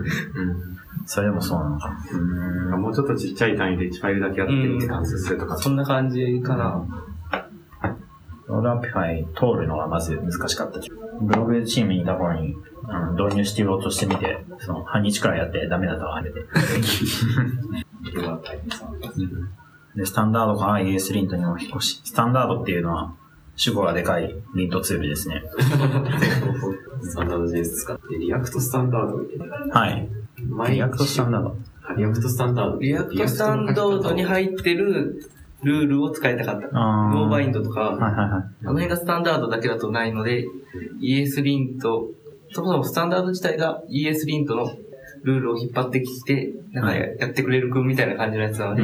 [1.06, 1.96] それでもそうなのか。
[2.12, 2.80] うーん。
[2.80, 5.56] もうちょっとちっちゃい単位で1ファイルだけやってみて関数するとか。
[5.56, 6.84] そんな感じかな。
[8.48, 10.80] rollupify 通るのがまず難しかった。
[11.20, 12.56] ブログチームにいた頃に
[12.88, 16.40] あの導入してみようとしてみて、その半日くらいやってダメだ ったわ、あれで。
[19.96, 22.00] で、スタンダードから ES リントにも引っ越し。
[22.04, 23.14] standard っていうのは
[23.56, 25.42] 主語がでかい lint ツールですね。
[27.02, 29.80] standard JS 使って、 React standard みたいな。
[29.80, 30.08] はい。
[30.48, 31.56] 毎 React standard。
[31.84, 35.20] あ React standard。React standard に入ってる
[35.62, 36.68] ルールを使いたかった。
[36.72, 38.42] no-bind とか、はいはいはい。
[38.62, 40.46] あの辺が standard だけだとないので、
[41.00, 42.08] ES リント、
[42.52, 44.72] そもそもスタンダード自体が ES リントの
[45.22, 48.82] ルールを引っ張ってきて、なんかややってくれる君みたいな感じのやつなので、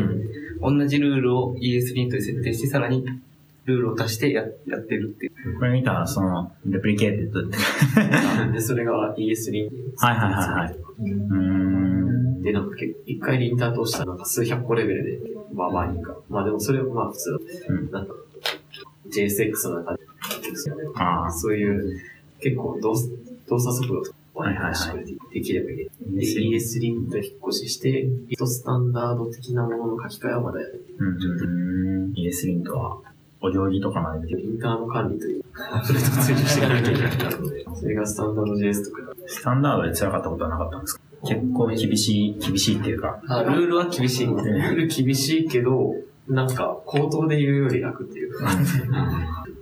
[0.61, 3.05] 同じルールを ES リントに設定して、さらに
[3.65, 5.59] ルールを足してややってるっていう。
[5.59, 7.59] これ見たら、その、 deprecated って。
[8.53, 10.77] で、それが ES リンはいはいはいはい。
[11.01, 12.43] うーん。
[12.43, 15.19] で、なんか結構、一回リンター通したらなんか数百個レベルで、
[15.53, 16.17] まあまあいいか。
[16.29, 17.39] まあでもそれはまあ普通だ。
[17.75, 18.15] うんなんか、
[19.11, 20.01] JSX の中で、
[20.97, 21.31] ああ。
[21.31, 22.01] そういう、
[22.41, 23.13] 結構動作
[23.49, 25.77] 動作速度とかはいはいはいできればいい。
[25.79, 25.89] で、
[26.21, 30.85] ES ES リント引っ越しして、リトスタンダード的なものの書き換えはまだやる。
[30.99, 32.13] うんうん。
[32.15, 32.99] ES リントは、
[33.41, 35.45] お行儀とかまでできンターの管理という、
[35.85, 41.03] それと追従していかなきゃいけなくなるので、それがスタンダード JS とかスタンダードで辛かったことはなかったんですか？
[41.27, 43.21] 結構厳しい、厳しいっていうか。
[43.29, 44.27] あ、ルールは厳しい。
[44.27, 45.95] ルール厳しいけど、
[46.29, 48.49] なんか、口頭で言うより楽っていうか、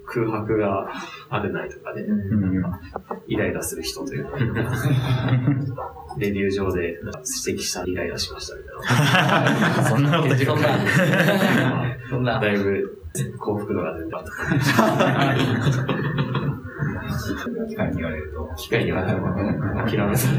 [0.06, 0.88] 空白が
[1.28, 2.62] あるないとかで、うん。
[3.26, 4.38] イライラする人というか、
[6.18, 6.98] レビュー上で
[7.46, 8.74] 指摘したらイライラしましたみたい
[9.74, 9.82] な。
[9.90, 10.44] そんなこと言う。
[10.44, 10.68] そんな、
[12.10, 13.02] そんな、だいぶ
[13.38, 14.22] 幸福度が出た。
[17.68, 18.54] 機械に言われると。
[18.56, 20.38] 機械には諦めずに。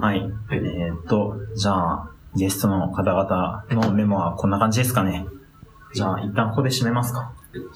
[0.00, 0.32] はい。
[0.50, 4.94] えーっと、じゃあ、ゲストの方々のメモはこんな感じです。
[4.94, 5.26] かね。
[5.92, 7.32] じゃあ、一旦ここで締めますか。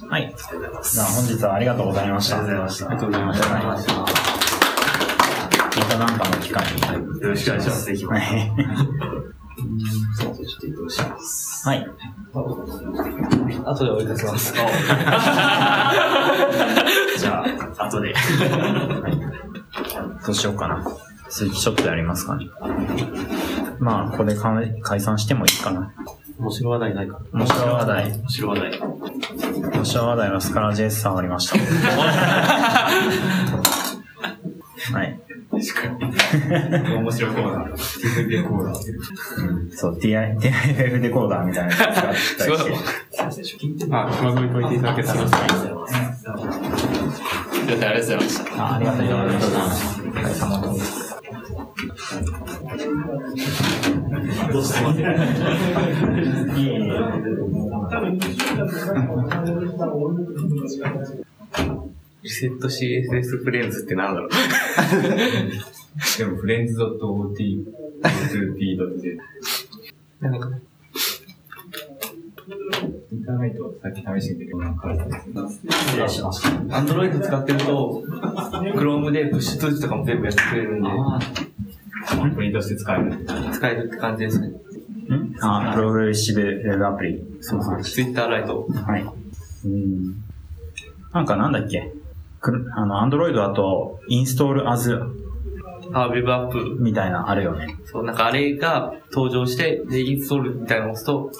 [0.08, 0.22] はい。
[0.22, 0.94] ありがとうございます。
[0.94, 2.38] じゃあ、本日はありがとうございました。
[2.38, 3.94] ありがとうございましたありがとうございました。
[3.94, 6.80] また何かの機会に。
[7.20, 7.86] よろしくお願いします。
[7.86, 8.06] ぜひ。
[8.06, 8.52] はい。
[10.16, 11.68] そうちょっと移動します。
[11.68, 11.86] はい。
[13.64, 14.54] 後で追いかけます。
[17.18, 17.44] じゃ
[17.78, 18.14] あ、後で。
[20.24, 20.84] どうしようかな。
[21.30, 22.48] 続きちょっとやりますかね。
[23.80, 25.92] まあ、ここで解解散してもいいかな。
[26.38, 28.10] 面白話題ないか面白い話題。
[28.10, 28.80] 面白話題。
[28.80, 31.58] 面白い話題はスカラ JS 触りました。
[34.92, 35.20] はい。
[35.52, 37.72] 面白いコーナー。
[37.74, 38.74] TFP デコーナー。
[39.38, 42.16] うんそう、TI、TIFF デコーダーみたいなやつがあったり
[43.44, 43.86] して。
[43.90, 45.20] あ、気まぐれといていただけたら。
[45.20, 45.74] ありがと
[47.74, 48.64] うございました。
[48.64, 50.00] あありがとうございます。
[50.00, 51.14] お疲れ様です。
[54.60, 54.62] い
[56.68, 56.90] えいえ。
[62.22, 64.30] リセット CSS フレンズってなんだろう。
[66.18, 69.18] でも、フレンズ .ot2p.j。
[70.20, 70.48] なんか、
[73.12, 74.88] インターネットさっき試してみたけど、なんか
[77.20, 78.02] 使ってると、
[78.74, 80.88] Chrome でプッシュ通知とかも全部やってくれるんで、
[82.10, 83.26] アプリとして使える？
[83.52, 84.48] 使えるって感じですね。
[84.48, 84.54] ん？
[85.40, 87.22] あ、プログレッシブウェブアプリ。
[87.40, 87.82] そうそう。
[87.82, 88.66] Twitter ライト。
[88.86, 89.04] はい。
[89.66, 90.22] うん。
[91.12, 91.92] なんかなんだっけ？
[92.76, 95.00] あの、アンドロイドだと、インストールアズ
[95.92, 96.76] あ、ウェブアップ。
[96.80, 97.76] みたいなあるよね。
[97.86, 101.30] そう、なんかあれが登場して、で、インストールみたいなのを押すと、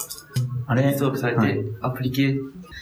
[0.67, 0.83] あれ？
[0.83, 2.39] インストールされて、はいアプリケー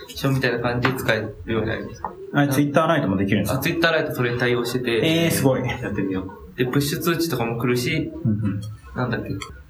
[0.08, 2.02] ションみたいな感じで使えるようになります。
[2.34, 5.68] あれ、ツイッターライトもできるんですあ、か Twitter ライトそれに対応してて、えー、すごい。
[5.68, 6.32] やってみよう。
[6.56, 8.62] で、プッシュ通知とかも来るし、うんうん
[8.96, 9.30] なんだっけ、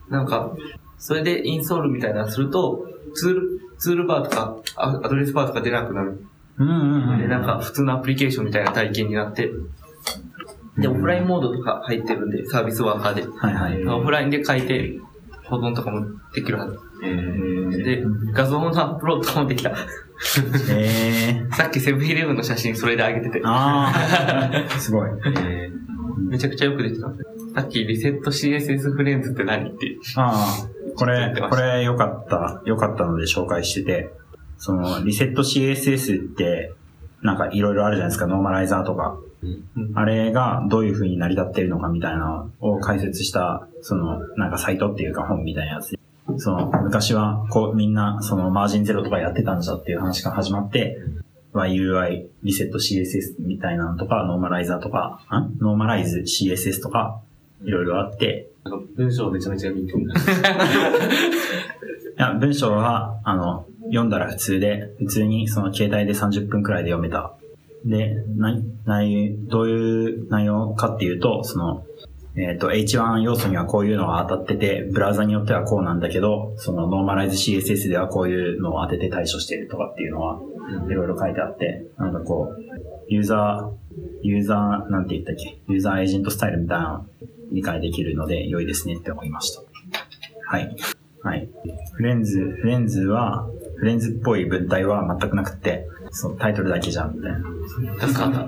[0.09, 0.51] なんか、
[0.97, 6.25] それでインストールみたいなのすると、ツール、ツールバーとか、あアドレスバーとか出なくなる。
[6.57, 7.19] うんうんうん。
[7.19, 9.51] で、なんか普通のアプリケーションみたいな体験になって、
[10.77, 13.27] で、オフラインモードとか入ってるんで、サービスワーカーで。
[13.27, 13.85] はいはい。
[13.85, 14.99] オフラインで書いて、
[15.45, 16.79] 保存とかもできるはず。
[17.03, 19.73] えー、で、画像のアップロードとかもできた。
[20.69, 21.55] えー。
[21.55, 25.09] さっきセブンイレブンの写真それで上げてて、あー、 すごい。
[25.45, 25.71] え
[26.29, 27.07] めちゃくちゃよくできた。
[27.07, 29.97] さっきリセット CSS フレンズって何って。
[30.15, 34.13] ああ、これ、これ良かった、良かったので紹介してて、
[34.57, 36.73] その、リセット CSS って、
[37.21, 39.17] なんかいろいろあるじゃないですか、ノーマライザーとか。
[39.95, 45.99] あれがどういう風に成り立っているのかみたいなのを解説した、その、なんかサイトっていうか本みたいなやつで。
[46.37, 50.97] その、昔は、こう、みんな、その、マージンゼロとかやってたんじゃっていう話が始まって、
[51.53, 57.21] YUI、 reset CSS みたいなのとか、 normalizer とか、んノーマライズ CSS とか、
[57.63, 60.13] いろいろあって、ー、なんか文章めちゃめちゃ読み込んだ。
[60.19, 60.23] い
[62.17, 67.33] や、文章は、あの、読んだら普通で、普通にその携帯で30分くらいで読めた。
[67.85, 71.85] で、な、内容、どういう内容かっていうと、その、
[72.35, 80.39] えっ、と、H1 要素にはこういうのが当たってて、ブラウザによってはこうなんだけど、そのノーマライズ CSS ではこういうのを当てて対処してるとかっていうのは、
[80.89, 82.63] いろいろ書いてあって、なんかこう、
[83.07, 87.05] ユーザー、ユーザー、なんて言ったっけ、ユーザーエージェントスタイルみたいなの
[87.51, 89.61] 理解できるので良いですねって思いました。
[90.47, 90.75] はい。
[91.21, 91.49] はい。
[91.93, 98.07] フレンズ、フレンズは、フレンズっぽい文体は全くなくって、そのタイトルだけじゃん、みたいな。
[98.07, 98.47] 助かった。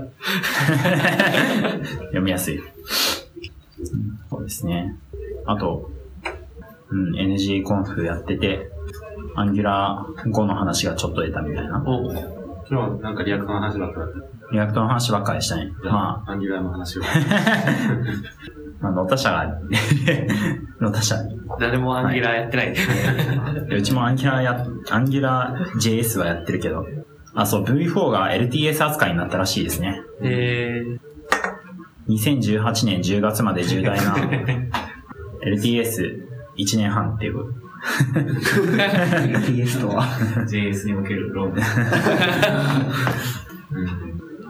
[2.07, 2.59] 読みやすい。
[3.93, 4.95] うんそうですね。
[5.45, 5.89] あと、
[6.89, 8.71] うん、NG コンフやってて、
[9.35, 11.83] Angular 5の話がちょっと出たみたいな。
[11.85, 12.11] お、
[12.69, 14.35] 今日なんか React の話ばっかだった。
[14.51, 15.71] React の話ばっかりしたね。
[15.83, 17.03] ま Angular の話を。
[17.03, 17.05] あ、
[18.81, 19.59] まあ、 Nota 社が、
[20.79, 21.39] Nota 社に。
[21.59, 22.73] 誰も Angular やってない。
[23.77, 26.85] うちもアンギュラーや、アンギュラー JS はやってるけど、
[27.33, 30.01] あ、そう、V4 が LTS 扱いになったらしいですね。
[30.21, 30.99] えー、
[32.07, 34.15] 2018年10月まで重大な
[35.45, 37.53] LTS1 年半っていう。
[38.13, 40.03] LTS とは
[40.47, 41.53] ？JS における論。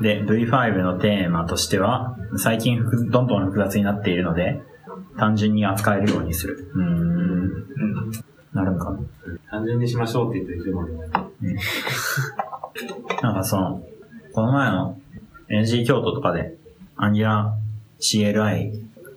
[0.02, 4.62] で、V5 のテーマとしては、最近複どんどん複雑になっているので、
[5.18, 6.70] 単純に扱えるようにする。
[6.74, 7.46] うーん。
[8.54, 9.00] なるんかな。
[9.52, 11.10] 単純にしましょうって言ってる人もいない。
[13.22, 13.84] なんかその、
[14.34, 15.00] この前の
[15.50, 16.58] NG 京都とかで、
[16.98, 17.58] アンギュラ
[18.00, 18.72] CLI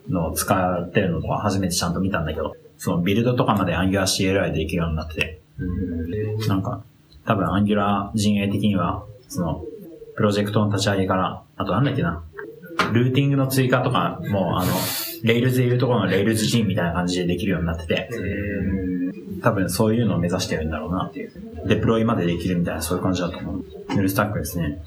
[0.08, 5.40] の使ってるのとか初めてちゃんと見たんだけど、そのビルドとかまでアンギュラー CLI でできるようになってて、
[6.48, 6.82] なんか、
[7.26, 9.64] 多分 Angular 陣営的には、その、
[10.16, 12.22] プロジェクトの立ち上げから、あとなんだっけな、
[12.92, 14.72] ルーティングの追加とかもう、あの、
[15.22, 18.08] Rails でいうところの rails g みたいな感じでできるようになってて、
[19.42, 21.32] 多分そういうのを目指してるんだろうなっていう。
[21.66, 23.64] デプロイまでできるみたいなそういう感じだと思う。
[23.94, 24.82] フルスタックですね。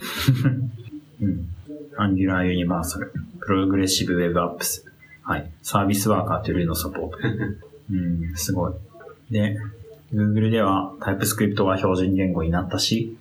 [1.21, 1.47] うん。
[1.97, 4.85] アンギュラーユニバーサル、プログレッシブウェブアップス、
[5.23, 7.17] はい、サービスワーカーという類のサポート。
[7.91, 8.73] うん、すごい。
[9.29, 9.57] で、
[10.13, 13.17] Google ではタイプスクリプトが標準言語になったし、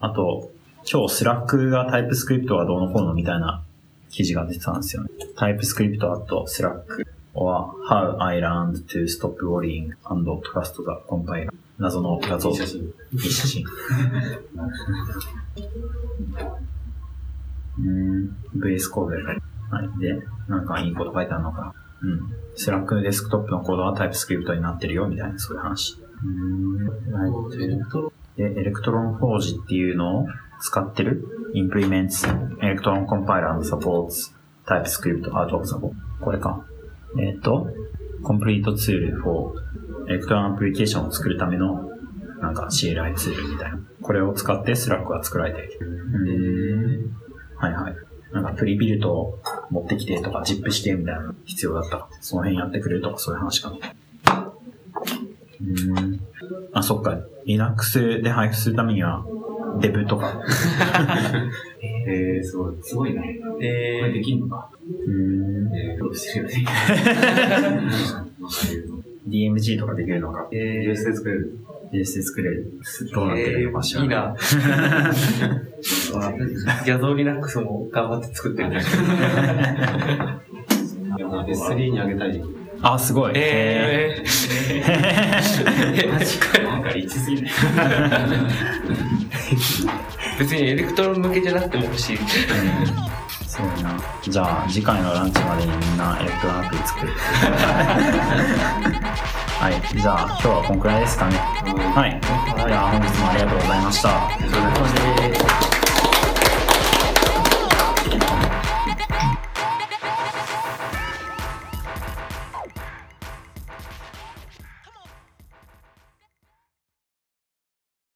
[0.00, 0.50] あと、
[0.90, 3.62] 今日 Slack がタイプスクリプトはどうのこうのみたいな
[4.10, 5.10] 記事が出てたんですよね。
[5.36, 12.50] タイプスクリプトはと at Slack or How I land to Stop Worrying and Trust the Compiler 謎の画像。
[12.50, 13.64] 一心。
[17.78, 19.22] うーん、VS Code で。
[19.22, 19.34] は
[19.82, 19.98] い。
[19.98, 21.74] で、なんかいいこと書いてあるのかな。
[22.02, 22.20] うん。
[22.54, 25.98] Slack Desktop のコードは TypeScript になってるよ、みたいな、そういう話。
[26.22, 27.62] うーん。
[27.62, 30.26] Electro で、 Electron Forge っていうのを
[30.60, 32.26] 使ってる？implements
[32.58, 34.34] electron compiler and supports
[34.66, 35.94] TypeScript out of the box.
[36.20, 36.64] これか。
[37.18, 37.68] えっ、と、
[38.24, 39.52] complete tool for
[40.08, 41.90] electron application を作るための
[42.40, 43.78] なんか CLI ツールみたいな。
[44.02, 47.10] これを使って Slack が作られている。
[47.64, 47.96] はいはい。
[48.32, 49.38] なんかプリビルトを
[49.70, 53.76] 持ってきてとか、ジップしてみたいなの必要だったら、その辺やってくれるとかそういう話かな。
[53.76, 56.20] うーん。
[56.72, 57.18] あ、そっか。
[57.46, 59.24] Linux で配布するためには、
[59.80, 60.40] デブとか。
[62.06, 62.74] えー、すごい。
[62.82, 63.40] すごいね。
[63.42, 64.68] こでれできんのか。
[64.82, 65.74] うーん。
[65.74, 66.66] えどうしてるよね。
[69.28, 70.48] DMG とかできるのか。
[70.52, 71.58] ー、US で作れる。
[71.92, 72.72] JS で作れる。
[73.12, 74.02] どうなってるのかしら。
[74.02, 74.36] いいな。
[76.84, 78.80] Gyazo Linux も頑張って作ってるね。
[81.16, 82.42] いや、もう S3 に上げたい。
[82.82, 83.32] あ、すごい。
[83.34, 86.68] えー、マジかよ。
[86.68, 87.42] なんか良すぎ。
[90.38, 92.18] 別に Electron 向けじゃなくても欲しい。
[93.54, 93.96] そうやな。
[94.20, 97.12] じゃあ、次回のランチまでにみんな Electron アプリ作る。
[99.60, 99.80] はい。
[99.96, 101.38] じゃあ、今日はこんくらいですかね。
[101.94, 102.20] はい。
[102.20, 104.08] じゃあ、本日もありがとうございました。
[104.08, 105.83] ありがとうございました。